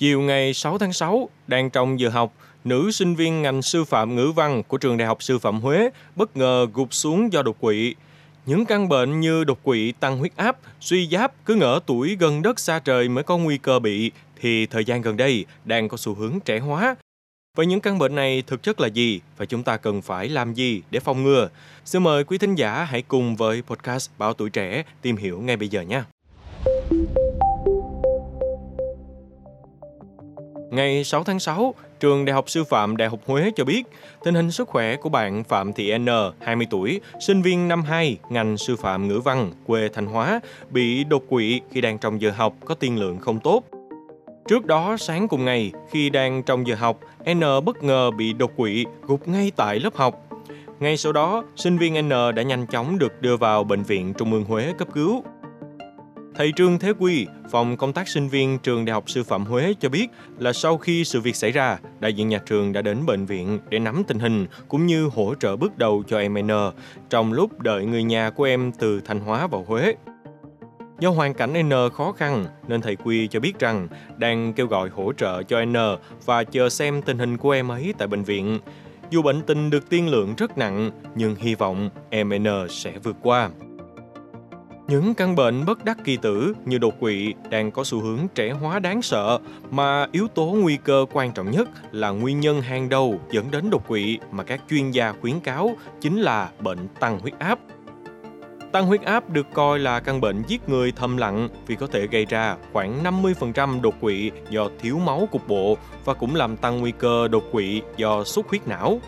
Chiều 0.00 0.20
ngày 0.20 0.54
6 0.54 0.78
tháng 0.78 0.92
6, 0.92 1.28
đang 1.46 1.70
trong 1.70 2.00
giờ 2.00 2.08
học, 2.08 2.32
nữ 2.64 2.90
sinh 2.90 3.14
viên 3.14 3.42
ngành 3.42 3.62
sư 3.62 3.84
phạm 3.84 4.14
ngữ 4.16 4.32
văn 4.36 4.62
của 4.68 4.76
trường 4.76 4.96
Đại 4.96 5.08
học 5.08 5.22
Sư 5.22 5.38
phạm 5.38 5.60
Huế 5.60 5.90
bất 6.16 6.36
ngờ 6.36 6.66
gục 6.74 6.94
xuống 6.94 7.32
do 7.32 7.42
đột 7.42 7.60
quỵ. 7.60 7.94
Những 8.46 8.66
căn 8.66 8.88
bệnh 8.88 9.20
như 9.20 9.44
đột 9.44 9.62
quỵ, 9.62 9.92
tăng 9.92 10.18
huyết 10.18 10.36
áp, 10.36 10.56
suy 10.80 11.08
giáp 11.08 11.32
cứ 11.44 11.54
ngỡ 11.54 11.80
tuổi 11.86 12.16
gần 12.20 12.42
đất 12.42 12.60
xa 12.60 12.78
trời 12.78 13.08
mới 13.08 13.24
có 13.24 13.38
nguy 13.38 13.58
cơ 13.58 13.78
bị 13.78 14.10
thì 14.40 14.66
thời 14.66 14.84
gian 14.84 15.02
gần 15.02 15.16
đây 15.16 15.44
đang 15.64 15.88
có 15.88 15.96
xu 15.96 16.14
hướng 16.14 16.40
trẻ 16.44 16.58
hóa. 16.58 16.96
Vậy 17.56 17.66
những 17.66 17.80
căn 17.80 17.98
bệnh 17.98 18.14
này 18.14 18.42
thực 18.46 18.62
chất 18.62 18.80
là 18.80 18.88
gì 18.88 19.20
và 19.36 19.44
chúng 19.44 19.62
ta 19.62 19.76
cần 19.76 20.02
phải 20.02 20.28
làm 20.28 20.54
gì 20.54 20.82
để 20.90 21.00
phòng 21.00 21.22
ngừa? 21.22 21.48
Xin 21.84 22.02
mời 22.02 22.24
quý 22.24 22.38
thính 22.38 22.54
giả 22.54 22.84
hãy 22.84 23.02
cùng 23.02 23.36
với 23.36 23.62
podcast 23.62 24.10
Báo 24.18 24.34
Tuổi 24.34 24.50
Trẻ 24.50 24.82
tìm 25.02 25.16
hiểu 25.16 25.40
ngay 25.40 25.56
bây 25.56 25.68
giờ 25.68 25.80
nhé. 25.80 26.02
Ngày 30.76 31.04
6 31.04 31.24
tháng 31.24 31.40
6, 31.40 31.74
trường 32.00 32.24
Đại 32.24 32.34
học 32.34 32.50
Sư 32.50 32.64
phạm 32.64 32.96
Đại 32.96 33.08
học 33.08 33.20
Huế 33.26 33.50
cho 33.56 33.64
biết 33.64 33.82
tình 34.24 34.34
hình 34.34 34.50
sức 34.50 34.68
khỏe 34.68 34.96
của 34.96 35.08
bạn 35.08 35.44
Phạm 35.44 35.72
Thị 35.72 35.98
N, 35.98 36.06
20 36.40 36.66
tuổi, 36.70 37.00
sinh 37.20 37.42
viên 37.42 37.68
năm 37.68 37.82
2, 37.82 38.18
ngành 38.30 38.56
sư 38.56 38.76
phạm 38.76 39.08
ngữ 39.08 39.20
văn, 39.20 39.52
quê 39.66 39.88
Thanh 39.94 40.06
Hóa, 40.06 40.40
bị 40.70 41.04
đột 41.04 41.22
quỵ 41.28 41.60
khi 41.72 41.80
đang 41.80 41.98
trong 41.98 42.20
giờ 42.20 42.30
học 42.30 42.54
có 42.64 42.74
tiên 42.74 42.98
lượng 42.98 43.18
không 43.18 43.40
tốt. 43.40 43.62
Trước 44.48 44.66
đó, 44.66 44.96
sáng 44.96 45.28
cùng 45.28 45.44
ngày, 45.44 45.72
khi 45.90 46.10
đang 46.10 46.42
trong 46.42 46.66
giờ 46.66 46.74
học, 46.74 47.00
N 47.34 47.40
bất 47.64 47.82
ngờ 47.82 48.10
bị 48.10 48.32
đột 48.32 48.52
quỵ, 48.56 48.84
gục 49.02 49.28
ngay 49.28 49.52
tại 49.56 49.80
lớp 49.80 49.94
học. 49.94 50.22
Ngay 50.80 50.96
sau 50.96 51.12
đó, 51.12 51.44
sinh 51.56 51.78
viên 51.78 52.08
N 52.08 52.08
đã 52.08 52.42
nhanh 52.42 52.66
chóng 52.66 52.98
được 52.98 53.22
đưa 53.22 53.36
vào 53.36 53.64
Bệnh 53.64 53.82
viện 53.82 54.14
Trung 54.14 54.32
ương 54.32 54.44
Huế 54.44 54.72
cấp 54.78 54.88
cứu. 54.94 55.24
Thầy 56.36 56.52
Trương 56.56 56.78
Thế 56.78 56.92
Quy, 56.98 57.26
phòng 57.50 57.76
công 57.76 57.92
tác 57.92 58.08
sinh 58.08 58.28
viên 58.28 58.58
trường 58.58 58.84
Đại 58.84 58.94
học 58.94 59.10
Sư 59.10 59.24
phạm 59.24 59.44
Huế 59.44 59.74
cho 59.80 59.88
biết 59.88 60.08
là 60.38 60.52
sau 60.52 60.78
khi 60.78 61.04
sự 61.04 61.20
việc 61.20 61.36
xảy 61.36 61.50
ra, 61.50 61.78
đại 62.00 62.12
diện 62.12 62.28
nhà 62.28 62.38
trường 62.46 62.72
đã 62.72 62.82
đến 62.82 63.06
bệnh 63.06 63.26
viện 63.26 63.58
để 63.68 63.78
nắm 63.78 64.02
tình 64.06 64.18
hình 64.18 64.46
cũng 64.68 64.86
như 64.86 65.06
hỗ 65.06 65.34
trợ 65.34 65.56
bước 65.56 65.78
đầu 65.78 66.02
cho 66.06 66.18
em 66.18 66.34
N 66.34 66.50
trong 67.10 67.32
lúc 67.32 67.60
đợi 67.60 67.84
người 67.84 68.02
nhà 68.02 68.30
của 68.30 68.44
em 68.44 68.72
từ 68.72 69.00
Thanh 69.00 69.20
Hóa 69.20 69.46
vào 69.46 69.64
Huế. 69.68 69.94
Do 70.98 71.10
hoàn 71.10 71.34
cảnh 71.34 71.68
N 71.68 71.72
khó 71.92 72.12
khăn 72.12 72.44
nên 72.68 72.80
thầy 72.80 72.96
Quy 72.96 73.28
cho 73.28 73.40
biết 73.40 73.58
rằng 73.58 73.88
đang 74.16 74.52
kêu 74.52 74.66
gọi 74.66 74.88
hỗ 74.88 75.12
trợ 75.12 75.42
cho 75.42 75.64
N 75.64 75.76
và 76.24 76.44
chờ 76.44 76.68
xem 76.68 77.02
tình 77.02 77.18
hình 77.18 77.36
của 77.36 77.50
em 77.50 77.68
ấy 77.68 77.94
tại 77.98 78.08
bệnh 78.08 78.22
viện. 78.22 78.58
Dù 79.10 79.22
bệnh 79.22 79.42
tình 79.42 79.70
được 79.70 79.90
tiên 79.90 80.08
lượng 80.08 80.34
rất 80.36 80.58
nặng 80.58 80.90
nhưng 81.14 81.34
hy 81.34 81.54
vọng 81.54 81.90
em 82.10 82.28
N 82.28 82.46
sẽ 82.68 82.92
vượt 83.02 83.16
qua. 83.22 83.50
Những 84.88 85.14
căn 85.14 85.36
bệnh 85.36 85.64
bất 85.64 85.84
đắc 85.84 85.98
kỳ 86.04 86.16
tử 86.16 86.54
như 86.64 86.78
đột 86.78 87.00
quỵ 87.00 87.34
đang 87.50 87.70
có 87.70 87.84
xu 87.84 88.00
hướng 88.00 88.18
trẻ 88.34 88.50
hóa 88.50 88.78
đáng 88.78 89.02
sợ, 89.02 89.38
mà 89.70 90.06
yếu 90.12 90.28
tố 90.28 90.44
nguy 90.44 90.76
cơ 90.76 91.06
quan 91.12 91.32
trọng 91.32 91.50
nhất 91.50 91.68
là 91.92 92.10
nguyên 92.10 92.40
nhân 92.40 92.60
hàng 92.60 92.88
đầu 92.88 93.20
dẫn 93.30 93.50
đến 93.50 93.70
đột 93.70 93.88
quỵ 93.88 94.18
mà 94.30 94.44
các 94.44 94.60
chuyên 94.70 94.90
gia 94.90 95.12
khuyến 95.12 95.40
cáo 95.40 95.76
chính 96.00 96.20
là 96.20 96.50
bệnh 96.60 96.88
tăng 97.00 97.18
huyết 97.18 97.38
áp. 97.38 97.58
Tăng 98.72 98.86
huyết 98.86 99.02
áp 99.02 99.30
được 99.30 99.46
coi 99.52 99.78
là 99.78 100.00
căn 100.00 100.20
bệnh 100.20 100.42
giết 100.48 100.68
người 100.68 100.92
thầm 100.92 101.16
lặng 101.16 101.48
vì 101.66 101.76
có 101.76 101.86
thể 101.86 102.06
gây 102.06 102.24
ra 102.24 102.56
khoảng 102.72 103.04
50% 103.04 103.80
đột 103.80 103.94
quỵ 104.00 104.30
do 104.50 104.68
thiếu 104.80 104.98
máu 104.98 105.28
cục 105.32 105.48
bộ 105.48 105.76
và 106.04 106.14
cũng 106.14 106.34
làm 106.34 106.56
tăng 106.56 106.80
nguy 106.80 106.92
cơ 106.98 107.28
đột 107.28 107.44
quỵ 107.52 107.82
do 107.96 108.24
xuất 108.24 108.48
huyết 108.48 108.68
não. 108.68 109.00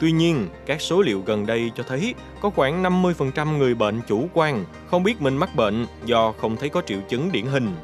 Tuy 0.00 0.12
nhiên, 0.12 0.48
các 0.66 0.80
số 0.80 1.02
liệu 1.02 1.22
gần 1.26 1.46
đây 1.46 1.70
cho 1.76 1.82
thấy 1.82 2.14
có 2.40 2.50
khoảng 2.50 2.82
50% 2.82 3.56
người 3.56 3.74
bệnh 3.74 4.00
chủ 4.08 4.28
quan, 4.34 4.64
không 4.86 5.02
biết 5.02 5.22
mình 5.22 5.36
mắc 5.36 5.56
bệnh 5.56 5.86
do 6.04 6.32
không 6.32 6.56
thấy 6.56 6.68
có 6.68 6.82
triệu 6.86 6.98
chứng 7.08 7.32
điển 7.32 7.46
hình. 7.46 7.74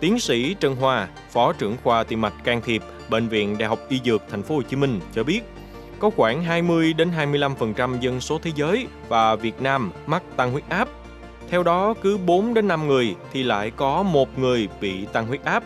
Tiến 0.00 0.20
sĩ 0.20 0.54
Trần 0.54 0.76
Hoa, 0.76 1.08
Phó 1.30 1.52
trưởng 1.52 1.76
khoa 1.84 2.04
tim 2.04 2.20
mạch 2.20 2.44
can 2.44 2.60
thiệp 2.60 2.82
Bệnh 3.10 3.28
viện 3.28 3.58
Đại 3.58 3.68
học 3.68 3.78
Y 3.88 4.00
Dược 4.04 4.22
Thành 4.30 4.42
phố 4.42 4.54
Hồ 4.54 4.62
Chí 4.62 4.76
Minh 4.76 5.00
cho 5.14 5.24
biết, 5.24 5.40
có 5.98 6.10
khoảng 6.10 6.42
20 6.42 6.92
đến 6.92 7.10
25% 7.18 8.00
dân 8.00 8.20
số 8.20 8.38
thế 8.42 8.50
giới 8.54 8.86
và 9.08 9.36
Việt 9.36 9.62
Nam 9.62 9.92
mắc 10.06 10.22
tăng 10.36 10.52
huyết 10.52 10.64
áp. 10.68 10.88
Theo 11.48 11.62
đó, 11.62 11.94
cứ 12.02 12.18
4 12.18 12.54
đến 12.54 12.68
5 12.68 12.88
người 12.88 13.14
thì 13.32 13.42
lại 13.42 13.70
có 13.70 14.02
một 14.02 14.38
người 14.38 14.68
bị 14.80 15.06
tăng 15.12 15.26
huyết 15.26 15.44
áp. 15.44 15.64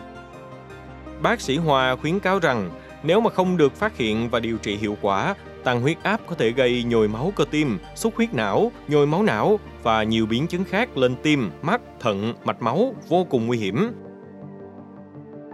Bác 1.21 1.41
sĩ 1.41 1.57
Hoa 1.57 1.95
khuyến 1.95 2.19
cáo 2.19 2.39
rằng 2.39 2.69
nếu 3.05 3.21
mà 3.21 3.29
không 3.29 3.57
được 3.57 3.75
phát 3.75 3.97
hiện 3.97 4.29
và 4.29 4.39
điều 4.39 4.57
trị 4.57 4.75
hiệu 4.75 4.97
quả, 5.01 5.35
tăng 5.63 5.81
huyết 5.81 6.03
áp 6.03 6.21
có 6.27 6.35
thể 6.35 6.51
gây 6.51 6.83
nhồi 6.83 7.07
máu 7.07 7.33
cơ 7.35 7.45
tim, 7.51 7.79
xuất 7.95 8.15
huyết 8.15 8.33
não, 8.33 8.71
nhồi 8.87 9.07
máu 9.07 9.23
não 9.23 9.59
và 9.83 10.03
nhiều 10.03 10.25
biến 10.25 10.47
chứng 10.47 10.63
khác 10.63 10.97
lên 10.97 11.15
tim, 11.23 11.51
mắt, 11.61 11.81
thận, 11.99 12.33
mạch 12.43 12.61
máu 12.61 12.95
vô 13.07 13.23
cùng 13.29 13.47
nguy 13.47 13.57
hiểm. 13.57 13.91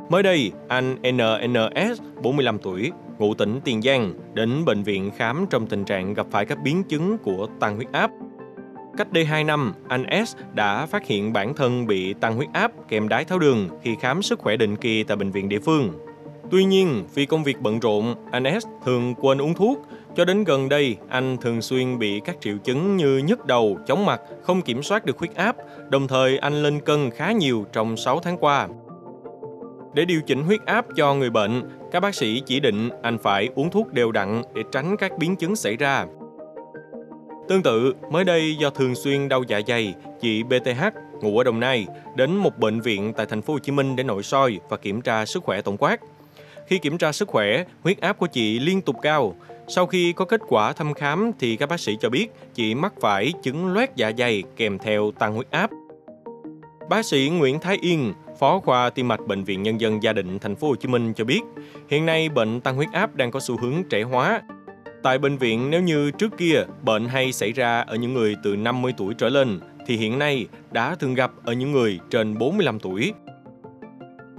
Mới 0.10 0.24
đây, 0.24 0.52
anh 0.68 0.96
NNS, 0.96 2.02
45 2.24 2.58
tuổi, 2.60 2.92
ngụ 3.20 3.34
tỉnh 3.34 3.60
Tiền 3.64 3.82
Giang, 3.82 4.14
đến 4.34 4.66
bệnh 4.66 4.84
viện 4.84 5.12
khám 5.18 5.46
trong 5.50 5.68
tình 5.68 5.86
trạng 5.86 6.14
gặp 6.14 6.26
phải 6.32 6.46
các 6.46 6.58
biến 6.64 6.84
chứng 6.84 7.18
của 7.18 7.48
tăng 7.60 7.76
huyết 7.76 7.92
áp. 7.92 8.12
Cách 8.98 9.12
đây 9.12 9.26
2 9.26 9.44
năm, 9.44 9.74
anh 9.88 10.26
S 10.26 10.36
đã 10.54 10.86
phát 10.86 11.08
hiện 11.08 11.34
bản 11.34 11.54
thân 11.54 11.88
bị 11.88 12.14
tăng 12.14 12.36
huyết 12.36 12.50
áp 12.54 12.72
kèm 12.88 13.10
đái 13.10 13.26
tháo 13.26 13.40
đường 13.40 13.70
khi 13.84 13.96
khám 14.00 14.22
sức 14.22 14.40
khỏe 14.40 14.58
định 14.58 14.76
kỳ 14.76 15.04
tại 15.04 15.18
bệnh 15.18 15.32
viện 15.32 15.50
địa 15.50 15.60
phương. 15.60 15.92
Tuy 16.52 16.64
nhiên, 16.64 17.04
vì 17.14 17.26
công 17.26 17.44
việc 17.44 17.62
bận 17.62 17.80
rộn, 17.80 18.16
anh 18.32 18.60
S 18.62 18.66
thường 18.86 19.16
quên 19.16 19.42
uống 19.42 19.54
thuốc. 19.54 19.80
Cho 20.16 20.26
đến 20.26 20.44
gần 20.44 20.70
đây, 20.70 20.98
anh 21.10 21.38
thường 21.38 21.62
xuyên 21.62 22.00
bị 22.00 22.22
các 22.26 22.42
triệu 22.42 22.58
chứng 22.58 22.98
như 22.98 23.18
nhức 23.18 23.46
đầu, 23.46 23.78
chóng 23.88 24.06
mặt, 24.06 24.22
không 24.44 24.62
kiểm 24.62 24.84
soát 24.84 25.06
được 25.06 25.18
huyết 25.20 25.36
áp, 25.36 25.56
đồng 25.90 26.08
thời 26.08 26.38
anh 26.38 26.64
lên 26.64 26.80
cân 26.80 27.12
khá 27.12 27.32
nhiều 27.32 27.66
trong 27.74 27.98
6 27.98 28.20
tháng 28.20 28.38
qua. 28.38 28.68
Để 29.94 30.06
điều 30.06 30.22
chỉnh 30.22 30.44
huyết 30.44 30.66
áp 30.66 30.86
cho 30.96 31.14
người 31.14 31.30
bệnh, 31.30 31.62
các 31.92 32.00
bác 32.00 32.16
sĩ 32.16 32.42
chỉ 32.46 32.60
định 32.60 32.90
anh 33.02 33.18
phải 33.18 33.50
uống 33.56 33.70
thuốc 33.70 33.94
đều 33.94 34.12
đặn 34.12 34.42
để 34.54 34.64
tránh 34.72 34.98
các 34.98 35.18
biến 35.18 35.36
chứng 35.36 35.56
xảy 35.56 35.78
ra. 35.78 36.06
Tương 37.48 37.64
tự, 37.64 37.94
mới 38.12 38.24
đây 38.24 38.56
do 38.56 38.70
thường 38.70 38.96
xuyên 38.96 39.30
đau 39.30 39.44
dạ 39.48 39.62
dày, 39.68 39.94
chị 40.22 40.44
BTH 40.44 40.84
ngụ 41.22 41.38
ở 41.38 41.44
Đồng 41.44 41.60
Nai 41.60 41.88
đến 42.16 42.36
một 42.36 42.58
bệnh 42.58 42.82
viện 42.82 43.14
tại 43.14 43.26
thành 43.26 43.42
phố 43.42 43.54
Hồ 43.54 43.60
Chí 43.60 43.72
Minh 43.72 43.96
để 43.96 44.04
nội 44.04 44.24
soi 44.24 44.60
và 44.70 44.78
kiểm 44.78 45.02
tra 45.02 45.26
sức 45.26 45.44
khỏe 45.44 45.62
tổng 45.62 45.78
quát. 45.78 46.02
Khi 46.68 46.78
kiểm 46.78 46.98
tra 46.98 47.12
sức 47.12 47.28
khỏe, 47.28 47.64
huyết 47.84 48.02
áp 48.02 48.14
của 48.14 48.28
chị 48.28 48.60
liên 48.60 48.82
tục 48.82 48.96
cao. 49.02 49.36
Sau 49.68 49.86
khi 49.86 50.14
có 50.14 50.26
kết 50.26 50.42
quả 50.48 50.74
thăm 50.74 50.94
khám 50.94 51.32
thì 51.40 51.56
các 51.56 51.70
bác 51.70 51.80
sĩ 51.80 51.98
cho 52.00 52.10
biết 52.10 52.28
chị 52.54 52.76
mắc 52.76 52.94
phải 53.02 53.34
chứng 53.44 53.74
loét 53.74 53.90
dạ 53.96 54.12
dày 54.18 54.44
kèm 54.56 54.78
theo 54.78 55.12
tăng 55.20 55.34
huyết 55.34 55.52
áp. 55.52 55.70
Bác 56.90 57.06
sĩ 57.06 57.30
Nguyễn 57.30 57.60
Thái 57.60 57.78
Yên, 57.82 58.14
Phó 58.40 58.60
khoa 58.60 58.90
tim 58.90 59.08
mạch 59.08 59.28
Bệnh 59.28 59.44
viện 59.44 59.64
Nhân 59.64 59.82
dân 59.82 60.04
Gia 60.04 60.14
định 60.14 60.40
Thành 60.40 60.56
phố 60.56 60.68
Hồ 60.68 60.76
Chí 60.76 60.88
Minh 60.88 61.14
cho 61.14 61.26
biết, 61.26 61.42
hiện 61.90 62.06
nay 62.06 62.30
bệnh 62.30 62.62
tăng 62.62 62.76
huyết 62.76 62.90
áp 62.92 63.16
đang 63.16 63.32
có 63.32 63.40
xu 63.40 63.58
hướng 63.58 63.84
trẻ 63.90 64.02
hóa. 64.04 64.42
Tại 65.04 65.18
bệnh 65.18 65.38
viện 65.38 65.70
nếu 65.70 65.82
như 65.82 66.12
trước 66.12 66.38
kia 66.38 66.64
bệnh 66.84 67.06
hay 67.06 67.32
xảy 67.32 67.52
ra 67.52 67.80
ở 67.80 67.96
những 67.96 68.14
người 68.14 68.36
từ 68.44 68.56
50 68.56 68.94
tuổi 68.98 69.14
trở 69.14 69.30
lên 69.30 69.60
thì 69.88 69.98
hiện 69.98 70.20
nay 70.20 70.48
đã 70.72 70.96
thường 70.96 71.14
gặp 71.14 71.32
ở 71.46 71.54
những 71.54 71.72
người 71.72 72.00
trên 72.10 72.38
45 72.38 72.80
tuổi. 72.80 73.14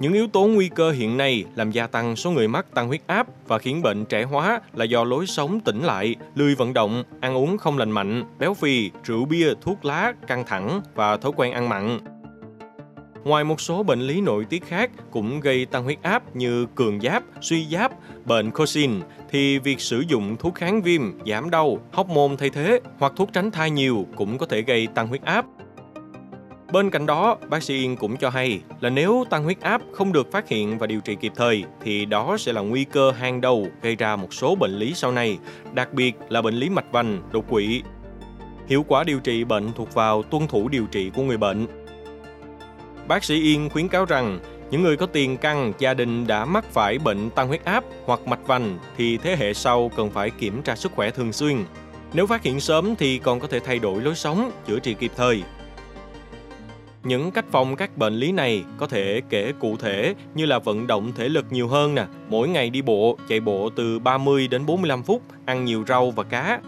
Những 0.03 0.13
yếu 0.13 0.27
tố 0.27 0.47
nguy 0.47 0.69
cơ 0.69 0.91
hiện 0.91 1.17
nay 1.17 1.45
làm 1.55 1.71
gia 1.71 1.87
tăng 1.87 2.17
số 2.17 2.31
người 2.31 2.49
mắc 2.49 2.67
tăng 2.75 2.89
huyết 2.89 3.01
áp 3.07 3.27
và 3.47 3.59
khiến 3.59 3.83
bệnh 3.83 4.05
trẻ 4.05 4.23
hóa 4.23 4.61
là 4.75 4.85
do 4.85 5.05
lối 5.05 5.27
sống 5.27 5.61
tỉnh 5.61 5.83
lại, 5.83 6.17
lười 6.35 6.55
vận 6.55 6.75
động, 6.75 7.05
ăn 7.21 7.37
uống 7.37 7.59
không 7.59 7.79
lành 7.79 7.91
mạnh, 7.91 8.25
béo 8.39 8.55
phì, 8.55 8.91
rượu 9.05 9.25
bia, 9.25 9.55
thuốc 9.61 9.85
lá, 9.85 10.13
căng 10.27 10.45
thẳng 10.47 10.81
và 10.95 11.17
thói 11.17 11.33
quen 11.37 11.53
ăn 11.53 11.69
mặn. 11.69 11.99
Ngoài 13.25 13.45
một 13.45 13.61
số 13.61 13.83
bệnh 13.83 14.01
lý 14.01 14.21
nội 14.21 14.45
tiết 14.45 14.65
khác 14.67 14.91
cũng 15.11 15.41
gây 15.41 15.67
tăng 15.67 15.85
huyết 15.85 16.03
áp 16.03 16.37
như 16.37 16.67
cường 16.75 17.01
giáp, 17.01 17.23
suy 17.41 17.67
giáp, 17.71 17.93
bệnh 18.25 18.51
Cushing 18.51 19.01
thì 19.31 19.59
việc 19.59 19.81
sử 19.81 20.05
dụng 20.09 20.37
thuốc 20.37 20.55
kháng 20.55 20.83
viêm, 20.83 21.03
giảm 21.27 21.51
đau, 21.51 21.79
hóc 21.93 22.09
môn 22.09 22.37
thay 22.37 22.51
thế 22.51 22.81
hoặc 22.99 23.13
thuốc 23.17 23.33
tránh 23.33 23.51
thai 23.51 23.71
nhiều 23.71 24.07
cũng 24.17 24.39
có 24.39 24.47
thể 24.47 24.63
gây 24.63 24.87
tăng 24.87 25.07
huyết 25.07 25.23
áp. 25.23 25.47
Bên 26.73 26.91
cạnh 26.91 27.07
đó, 27.07 27.37
bác 27.49 27.63
sĩ 27.63 27.75
Yên 27.75 27.97
cũng 27.97 28.17
cho 28.17 28.31
hay 28.31 28.61
là 28.81 28.91
nếu 28.91 29.25
tăng 29.31 29.45
huyết 29.45 29.61
áp 29.61 29.83
không 29.93 30.13
được 30.13 30.33
phát 30.33 30.49
hiện 30.49 30.79
và 30.79 30.87
điều 30.87 31.01
trị 31.01 31.17
kịp 31.21 31.33
thời 31.37 31.65
thì 31.85 32.05
đó 32.05 32.37
sẽ 32.39 32.53
là 32.53 32.61
nguy 32.61 32.85
cơ 32.85 33.11
hàng 33.11 33.41
đầu 33.41 33.67
gây 33.83 33.97
ra 33.97 34.17
một 34.17 34.35
số 34.35 34.55
bệnh 34.55 34.79
lý 34.79 34.93
sau 34.95 35.13
này, 35.13 35.39
đặc 35.75 35.93
biệt 35.93 36.15
là 36.29 36.43
bệnh 36.43 36.55
lý 36.55 36.69
mạch 36.69 36.93
vành, 36.93 37.23
đột 37.33 37.45
quỵ. 37.49 37.83
Hiệu 38.69 38.85
quả 38.89 39.05
điều 39.05 39.19
trị 39.21 39.45
bệnh 39.45 39.73
thuộc 39.73 39.95
vào 39.95 40.23
tuân 40.23 40.47
thủ 40.47 40.69
điều 40.69 40.87
trị 40.87 41.11
của 41.15 41.23
người 41.23 41.37
bệnh. 41.37 41.67
Bác 43.09 43.25
sĩ 43.25 43.43
Yên 43.43 43.71
khuyến 43.71 43.89
cáo 43.89 44.05
rằng 44.05 44.39
những 44.71 44.83
người 44.83 44.97
có 44.97 45.07
tiền 45.07 45.37
căn 45.37 45.73
gia 45.79 45.95
đình 45.95 46.27
đã 46.27 46.45
mắc 46.45 46.65
phải 46.65 46.99
bệnh 46.99 47.31
tăng 47.31 47.49
huyết 47.49 47.65
áp 47.65 47.85
hoặc 48.05 48.21
mạch 48.27 48.47
vành 48.47 48.79
thì 48.97 49.17
thế 49.17 49.37
hệ 49.37 49.55
sau 49.55 49.91
cần 49.97 50.11
phải 50.11 50.31
kiểm 50.31 50.63
tra 50.63 50.77
sức 50.77 50.93
khỏe 50.93 51.11
thường 51.11 51.33
xuyên. 51.33 51.57
Nếu 52.13 52.27
phát 52.27 52.43
hiện 52.43 52.61
sớm 52.61 52.95
thì 52.97 53.19
còn 53.19 53.41
có 53.41 53.49
thể 53.49 53.61
thay 53.61 53.79
đổi 53.79 54.03
lối 54.03 54.15
sống, 54.15 54.51
chữa 54.67 54.79
trị 54.79 54.95
kịp 54.95 55.13
thời. 55.17 55.43
Những 57.05 57.31
cách 57.31 57.45
phòng 57.51 57.77
các 57.77 57.99
bệnh 57.99 58.15
lý 58.15 58.33
này 58.33 58.65
có 58.79 58.87
thể 58.87 59.21
kể 59.29 59.53
cụ 59.61 59.77
thể 59.77 60.15
như 60.35 60.47
là 60.47 60.59
vận 60.59 60.87
động 60.87 61.13
thể 61.17 61.29
lực 61.29 61.47
nhiều 61.51 61.69
hơn 61.69 61.95
nè, 61.95 62.07
mỗi 62.29 62.49
ngày 62.49 62.71
đi 62.71 62.83
bộ, 62.83 63.19
chạy 63.29 63.41
bộ 63.41 63.71
từ 63.77 63.99
30 63.99 64.49
đến 64.49 64.67
45 64.67 65.03
phút, 65.03 65.23
ăn 65.45 65.65
nhiều 65.65 65.85
rau 65.89 66.11
và 66.11 66.23
cá. 66.23 66.61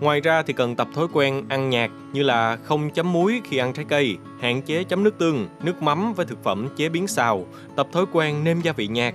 Ngoài 0.00 0.20
ra 0.20 0.42
thì 0.42 0.52
cần 0.52 0.76
tập 0.76 0.88
thói 0.94 1.06
quen 1.12 1.44
ăn 1.48 1.70
nhạt 1.70 1.90
như 2.12 2.22
là 2.22 2.56
không 2.56 2.90
chấm 2.90 3.12
muối 3.12 3.40
khi 3.44 3.56
ăn 3.56 3.72
trái 3.72 3.84
cây, 3.88 4.16
hạn 4.40 4.62
chế 4.62 4.84
chấm 4.84 5.04
nước 5.04 5.18
tương, 5.18 5.48
nước 5.62 5.82
mắm 5.82 6.14
với 6.14 6.26
thực 6.26 6.44
phẩm 6.44 6.68
chế 6.76 6.88
biến 6.88 7.06
xào, 7.06 7.46
tập 7.76 7.88
thói 7.92 8.04
quen 8.12 8.44
nêm 8.44 8.60
gia 8.60 8.72
vị 8.72 8.88
nhạt. 8.88 9.14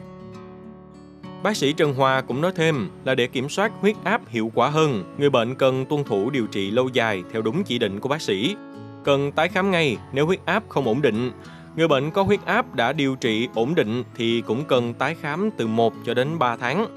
Bác 1.43 1.57
sĩ 1.57 1.73
Trần 1.73 1.93
Hòa 1.93 2.21
cũng 2.21 2.41
nói 2.41 2.51
thêm 2.55 2.89
là 3.05 3.15
để 3.15 3.27
kiểm 3.27 3.49
soát 3.49 3.71
huyết 3.79 3.95
áp 4.03 4.21
hiệu 4.27 4.51
quả 4.55 4.69
hơn, 4.69 5.15
người 5.17 5.29
bệnh 5.29 5.55
cần 5.55 5.85
tuân 5.85 6.03
thủ 6.03 6.29
điều 6.29 6.47
trị 6.47 6.71
lâu 6.71 6.89
dài 6.93 7.23
theo 7.31 7.41
đúng 7.41 7.63
chỉ 7.63 7.79
định 7.79 7.99
của 7.99 8.09
bác 8.09 8.21
sĩ. 8.21 8.55
Cần 9.03 9.31
tái 9.31 9.49
khám 9.49 9.71
ngay 9.71 9.97
nếu 10.13 10.25
huyết 10.25 10.39
áp 10.45 10.63
không 10.69 10.85
ổn 10.85 11.01
định. 11.01 11.31
Người 11.75 11.87
bệnh 11.87 12.11
có 12.11 12.23
huyết 12.23 12.45
áp 12.45 12.75
đã 12.75 12.93
điều 12.93 13.15
trị 13.15 13.47
ổn 13.55 13.75
định 13.75 14.03
thì 14.15 14.41
cũng 14.41 14.65
cần 14.65 14.93
tái 14.93 15.15
khám 15.21 15.49
từ 15.57 15.67
1 15.67 15.93
cho 16.05 16.13
đến 16.13 16.39
3 16.39 16.55
tháng. 16.55 16.87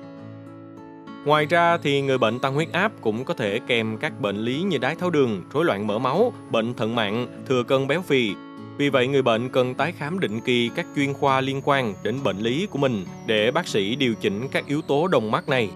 Ngoài 1.24 1.46
ra 1.46 1.78
thì 1.78 2.02
người 2.02 2.18
bệnh 2.18 2.38
tăng 2.38 2.54
huyết 2.54 2.72
áp 2.72 2.92
cũng 3.00 3.24
có 3.24 3.34
thể 3.34 3.60
kèm 3.66 3.96
các 4.00 4.20
bệnh 4.20 4.36
lý 4.36 4.62
như 4.62 4.78
đái 4.78 4.94
tháo 4.94 5.10
đường, 5.10 5.42
rối 5.52 5.64
loạn 5.64 5.86
mỡ 5.86 5.98
máu, 5.98 6.32
bệnh 6.50 6.74
thận 6.74 6.94
mạng, 6.94 7.26
thừa 7.48 7.62
cân 7.62 7.86
béo 7.86 8.02
phì. 8.02 8.34
Vì 8.76 8.88
vậy 8.88 9.06
người 9.06 9.22
bệnh 9.22 9.48
cần 9.48 9.74
tái 9.74 9.92
khám 9.98 10.20
định 10.20 10.40
kỳ 10.40 10.70
các 10.74 10.86
chuyên 10.96 11.14
khoa 11.14 11.40
liên 11.40 11.60
quan 11.64 11.94
đến 12.02 12.22
bệnh 12.24 12.38
lý 12.38 12.66
của 12.70 12.78
mình 12.78 13.04
để 13.26 13.50
bác 13.50 13.68
sĩ 13.68 13.96
điều 13.96 14.14
chỉnh 14.14 14.48
các 14.52 14.66
yếu 14.66 14.82
tố 14.82 15.08
đồng 15.08 15.30
mắc 15.30 15.48
này. 15.48 15.70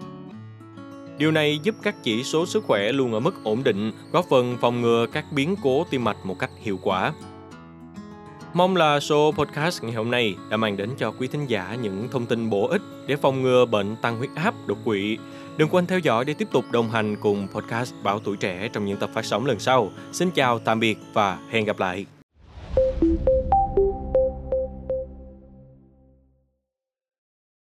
Điều 1.19 1.31
này 1.31 1.59
giúp 1.63 1.75
các 1.83 1.95
chỉ 2.03 2.25
số 2.25 2.47
sức 2.47 2.65
khỏe 2.65 2.93
luôn 2.93 3.13
ở 3.13 3.21
mức 3.21 3.45
ổn 3.45 3.65
định, 3.65 3.93
góp 4.13 4.27
phần 4.31 4.57
phòng 4.61 4.81
ngừa 4.81 5.07
các 5.13 5.25
biến 5.33 5.55
cố 5.63 5.87
tim 5.91 6.05
mạch 6.05 6.17
một 6.25 6.39
cách 6.39 6.51
hiệu 6.63 6.79
quả. 6.83 7.13
Mong 8.55 8.77
là 8.77 8.99
show 8.99 9.33
podcast 9.33 9.83
ngày 9.83 9.93
hôm 9.93 10.11
nay 10.11 10.35
đã 10.51 10.57
mang 10.57 10.77
đến 10.77 10.91
cho 10.99 11.11
quý 11.11 11.27
thính 11.27 11.47
giả 11.47 11.77
những 11.83 12.09
thông 12.11 12.27
tin 12.27 12.51
bổ 12.51 12.69
ích 12.69 12.83
để 13.07 13.17
phòng 13.17 13.43
ngừa 13.43 13.67
bệnh 13.67 13.97
tăng 14.03 14.19
huyết 14.19 14.31
áp, 14.35 14.55
đột 14.67 14.79
quỵ. 14.85 15.19
Đừng 15.57 15.69
quên 15.69 15.87
theo 15.87 15.99
dõi 15.99 16.25
để 16.25 16.35
tiếp 16.35 16.49
tục 16.53 16.65
đồng 16.71 16.91
hành 16.91 17.17
cùng 17.21 17.49
podcast 17.55 17.95
Bảo 18.03 18.19
Tuổi 18.19 18.37
Trẻ 18.37 18.69
trong 18.73 18.87
những 18.87 18.99
tập 18.99 19.11
phát 19.15 19.25
sóng 19.25 19.47
lần 19.47 19.59
sau. 19.59 19.91
Xin 20.13 20.31
chào, 20.31 20.59
tạm 20.59 20.81
biệt 20.81 20.99
và 21.13 21.39
hẹn 21.51 21.65
gặp 21.65 21.81
lại. 21.81 22.07